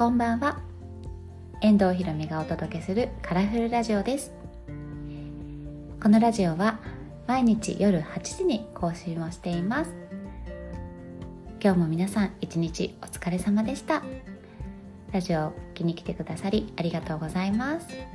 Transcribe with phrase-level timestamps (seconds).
[0.00, 0.58] こんばんは。
[1.60, 4.32] 遠藤ひろみがお届けするカラフルラジオです。
[6.02, 6.80] このラジオは
[7.26, 9.92] 毎日夜8時に更新をしています。
[11.62, 14.02] 今日も皆さん一日お疲れ様でした。
[15.12, 18.06] ラジオを気に来てくださりありがとうございます、はい、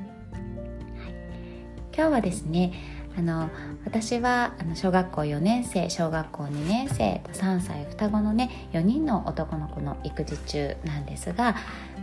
[1.95, 2.73] 今日はですね
[3.17, 3.49] あの
[3.85, 11.55] 私はあの小学校4年生小学校2年生と3歳双子のね4人の男の子の育児中なんですが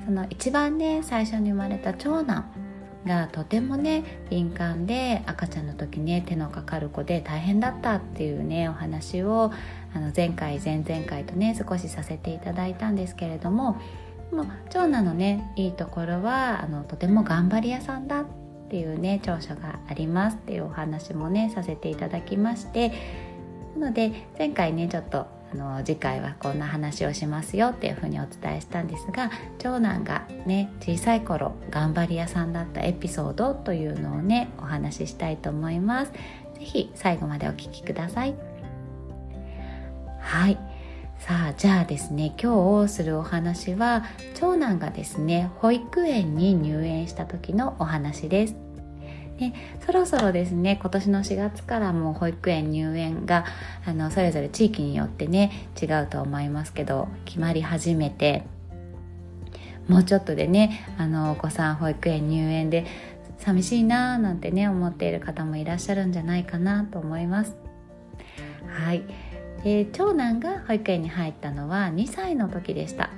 [0.06, 2.46] その一番ね最初に生まれた長男
[3.06, 9.52] がとてもね敏感で赤ちゃんの時ね手のかかる子で大変だったっていうねお話を
[9.94, 13.80] あの前回前々回とね少しさせていただいたんですけれども
[14.32, 18.26] も長男のねいいところはあのとても頑張り屋さんだっ
[18.72, 22.90] ていうね長所がありますっていうお話もねさせていただきまして
[23.78, 36.12] なので前回ねちょっとあの次回はこんな話をしますよっていうふうにお伝えしたんですが長男がね小さい頃頑張り屋さんだったエピソードというのをねお話ししたいと思います。
[36.54, 38.34] 是非最後までお聴きください。
[40.18, 40.58] はい。
[41.18, 48.61] さあじゃあですね今日するお話は長男がですね保育園に入園した時のお話です。
[49.50, 49.52] で
[49.84, 53.44] そろそろですね今年の4月からもう保育園入園が
[53.84, 58.44] あのそれぞれ地域によってね違うと思いますけど決まり始めて
[59.88, 62.86] もうちょっとでねあのお子さん保育園入園で
[63.38, 67.56] 寂しいなーなんてね思っている方もいらっしゃるんじゃないかなと思います。
[68.68, 69.02] はい。
[69.64, 73.10] で長男が保育園に入ったのは2歳の時でした。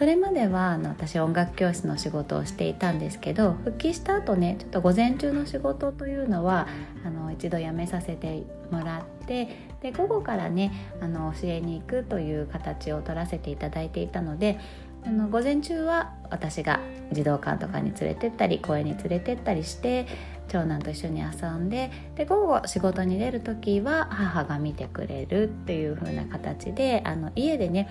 [0.00, 6.68] それまではあの私音楽教室の仕事をしていたんですけど復帰した後ねちょっと午前中の仕事というのは
[7.04, 14.58] あの一度辞めさせてもらってで午後からねあの教えに行くという形を取らせていただいていたので
[15.04, 16.80] あの午前中は私が
[17.12, 20.06] 児童館とかに連れてったり公園に連れてったりして
[20.48, 27.86] 長男と一緒に遊んでで午後仕事に出る時は母が見てくれるっていう風な形であの家でね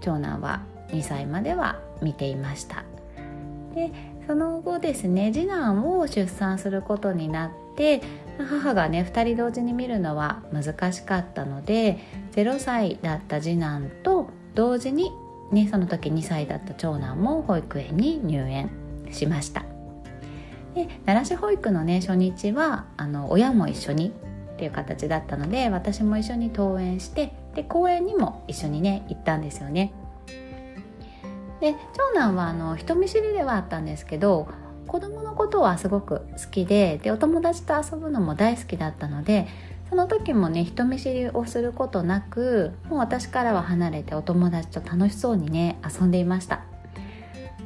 [0.00, 2.84] 長男は2歳までは見ていました。
[3.74, 3.92] で
[4.26, 8.02] その後ですね次男を出産することになって
[8.38, 11.98] 母がね2人同時に見るのは難しかったので
[12.32, 15.12] 0歳だった次男と同時に、
[15.52, 18.70] ね、その時2歳だった長男も保育園に入園
[19.10, 19.64] しました。
[20.74, 24.12] で奈良市保育のね初日はあの親も一緒に
[24.54, 29.92] っていう形だったので私も一緒に登園してで公園にも一緒にね行ったんですよね。
[31.60, 34.48] で長男はあの人見知りではあったんですけど
[34.86, 39.46] 子供のことはすごく好きででお友達と遊ぶのも大好きだったので
[39.88, 46.62] その時もね人見知りをすることなくもう私からは離れてお友達と楽しそうにね遊んでいました。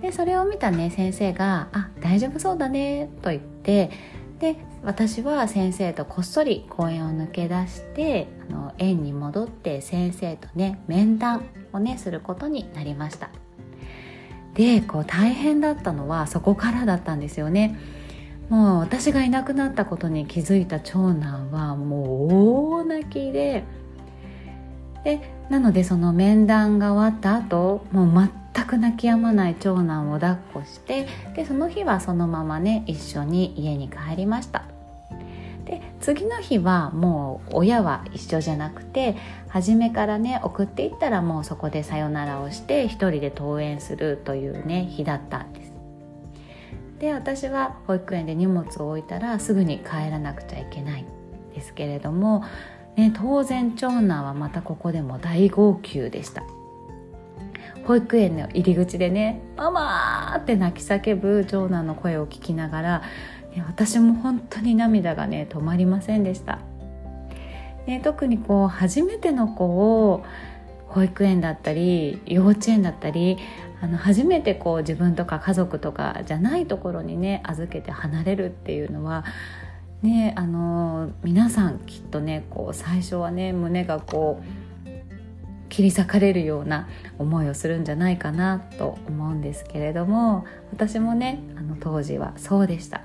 [0.00, 3.90] でそれを見たね先生が「あ大丈夫そうだね」と言って
[4.40, 13.30] で私は先生とこっそり公園を抜け出してあの園に戻って先生とね面談をねすることになりました。
[14.54, 17.78] でこう大変だったのはそこからだったんですよね。
[18.48, 23.64] もう私がいなくなったことに気づいた長男はもう大泣きで。
[25.04, 25.20] で
[25.50, 34.71] なのでその面談が終わった後もう全く泣き止まない長男を抱っこしてでその日はそのままね一緒に家に帰りました。
[35.64, 39.16] で次の日はもう親は一緒じゃなくて
[39.48, 45.72] 初めからね送っていったらもうそこでさよならをして一人で登園するというね日だったんです
[46.98, 51.06] で私は保育園で荷物を置いたらすぐに帰らなくちゃいけないん
[51.54, 52.44] ですけれども、
[52.96, 56.44] ね、当然長男はまたここでも大号泣でした
[57.84, 63.02] 保育園の入り口でね「ママ!」って泣き叫ぶ長男の声を聞きながら
[63.60, 66.58] 私も本当に涙がね止まりませんでした、
[67.86, 70.24] ね、特にこう初めての子を
[70.88, 73.38] 保育園だったり幼稚園だったり
[73.80, 79.24] あの初めてこう自分とか家族とかじゃないところにね預けて離れるっていうのは
[80.02, 84.62] ねあの皆さんきっとねこう最初はね胸がこう
[85.68, 86.86] 切り裂かれるような
[87.18, 93.00] 思いをするんじゃないかなと思うんですけれども私もねあの当時はそうでした。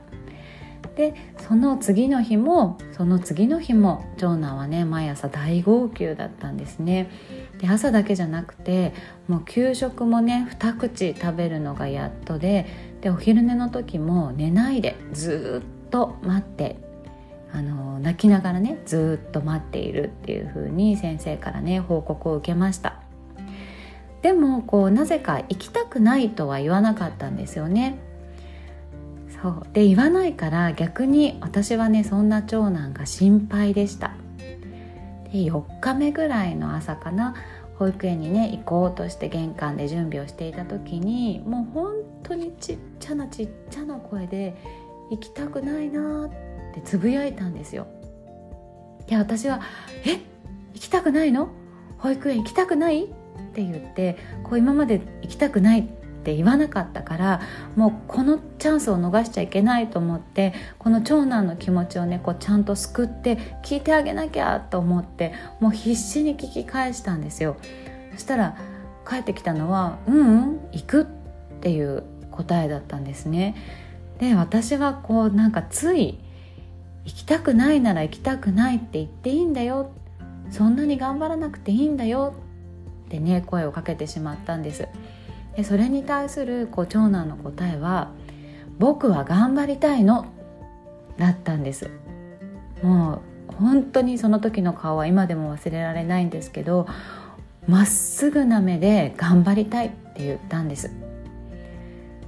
[0.98, 1.14] で
[1.48, 7.12] その次の日もその次の日も長男はね毎朝大号泣だったんですね。
[7.60, 8.94] で朝だけじゃなくて
[9.28, 12.66] もう給食もね2口食べるのがやっとで
[13.02, 16.78] でお昼寝の時も寝ないでずっと待って
[17.54, 23.02] あの泣きながらねずっと待っているっていう風に先生からね報告を受けました。
[24.24, 28.00] でもこうなぜか行きたくないとは言わなかったんですよね。
[29.42, 34.14] そうで言わないから逆に私はねそんな長男が心配でした
[35.32, 37.36] で4日目ぐらいの朝かな
[37.78, 44.56] 保育園にね行こうとして玄関で準備をしていた時にもう本当にちっちゃなちっちゃな声で
[45.12, 46.30] 「行きたくないな」っ
[46.74, 47.86] てつぶやいたんですよ。
[49.06, 49.62] で私は
[50.06, 50.20] 「え？
[50.74, 51.50] 行きたくないの？
[52.00, 53.08] 保育園行きたくない?」っ
[53.54, 55.88] て言ってこう今まで行きたくない
[56.28, 57.42] って言わなかったから
[57.78, 65.32] もうこのチャンスを逃しちゃいけないと思ってこの長男の気持ちをねこうちゃんと救って聞いてあげなきゃと思って
[65.62, 67.56] もう必死に聞き返したんですよ。
[68.12, 68.58] そしたら
[69.10, 71.06] 帰ってきたのは「うんうん行く」っ
[71.62, 73.56] ていう答えだったんですね。
[74.20, 76.20] で私はこうなんかつい
[77.06, 79.92] 行きたくないなら行きたくないって言っていいんだよ。
[80.52, 82.34] そんなに頑張らなくていいんだよ。
[83.06, 84.90] ってね声をかけてしまったんです。
[85.58, 88.12] でそれに対するこう長男の答えは
[88.78, 90.28] 「僕は頑張りたいの」
[91.18, 91.90] だったんです。
[92.84, 96.86] もう本当にその時の顔は今でも忘れられないんですけど
[97.68, 100.92] まっすぐな目で「頑張りたい」って言ったんです。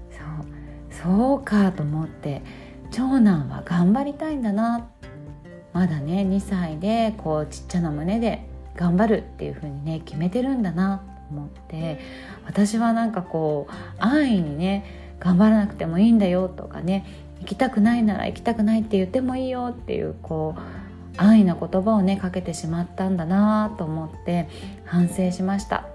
[0.10, 2.42] そうそうかと思って
[2.90, 4.88] 長男は頑張りたいんだな。
[5.72, 11.04] まだね2歳でこうちっちゃな胸で頑張るっていう風にね決めてるんだな。
[11.30, 12.00] 思って
[12.46, 17.06] 私はなんかこう安易にね頑張らなくてもいいんだよとかね
[17.40, 20.62] 行きたくないなら行きたくないって言ってもいいよっていうこう
[21.18, 24.48] 安易な言葉をねかけてしまったんだなと思って
[24.86, 25.88] 反省しました。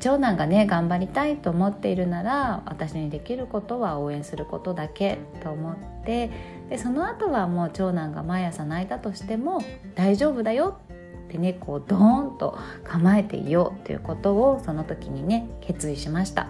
[0.00, 6.30] 長男がね頑張りたいと思っているなら私にできることは応援することだけと思って
[6.68, 9.62] でその後はもう長男が毎朝泣いたとしても
[9.94, 10.80] 大丈夫だよ
[11.26, 16.48] ってねこうドーンと構えていようということをその時にね決意しました。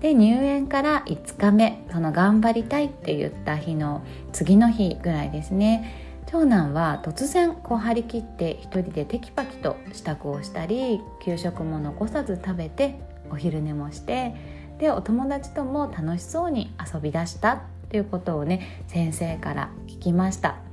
[0.00, 6.06] で入園から5日目その頑張りたいって言った日の次の日ぐらいですね。
[6.30, 13.00] 長男は突然こう張り切って一人でテキパキと支度をしたり給食も残さず食べて
[13.30, 14.34] お昼寝もして
[14.78, 20.67] でお友達とも楽しそうに遊び出したっていうことをね先生から聞きました。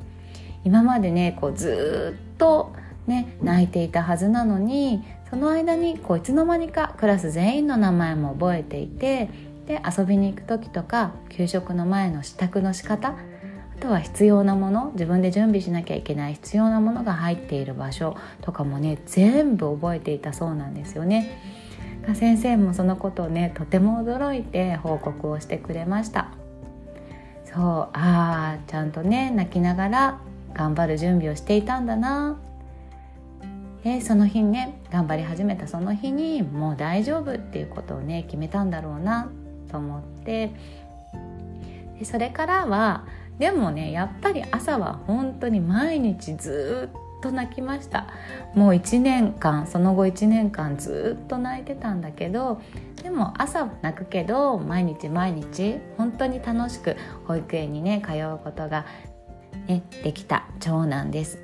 [0.66, 2.74] 今までねこうずっと
[3.08, 9.30] ね泣いていたはずなのにその間にこういつの間にかクラス全員の名前も覚えていて
[9.68, 13.16] で遊びに行く時とか給食の前の支度の仕方あ
[13.80, 21.56] とは必要なもの自分で準備しなきゃいけない必要なものが入っている場所とかもね全部覚えていたそうなんですよね。
[22.14, 26.30] 先生もそのことをねとても驚いて報告をしてくれました
[27.46, 27.62] そう
[27.94, 30.20] ああちゃんとね泣きながら
[30.56, 32.38] 頑張る準備をしていたんだな。
[33.84, 39.30] でその日ね頑張り始めたその日にもう大丈夫っていうことをね決めたんだろうな
[39.72, 40.52] と思って。
[42.00, 43.06] でそれからは
[43.38, 48.08] でもねやっぱり朝は本当に毎日ずっと泣きました。
[48.54, 52.62] もう1年間その後1年間ずっと泣いてたんだけど
[53.04, 56.96] でも朝泣くけど毎日毎日本当に楽しく
[57.28, 58.86] 保育園にね通うことが
[59.68, 60.46] ね、できた。
[60.60, 61.40] 長男です。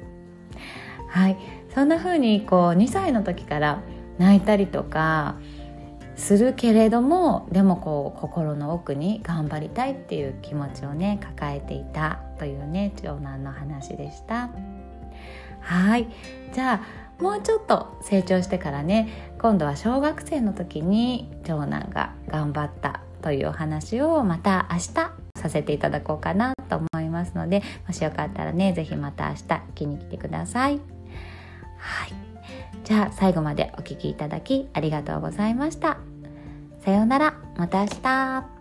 [1.08, 1.38] はい、
[1.74, 3.82] そんな風にこう2歳の時から
[4.18, 5.36] 泣いたりとか
[6.16, 14.50] するけれどもでもこう心の奥に頑張りたいっていう気持ちをね抱えていたというね長男の話でした。
[15.60, 16.08] はい。
[16.54, 16.82] じゃ
[17.20, 30.80] あもうちょっと成長してからね今度は小学生の時に長男が頑張ったというお話をまた明日させていただこうかなと思いますのでもしよかったらね是非また明日聞きに来てください。
[31.78, 32.14] はい
[32.84, 35.98] じゃあ最後までお聴きいただきありがとうございました。
[36.84, 38.61] さようなら、また明日。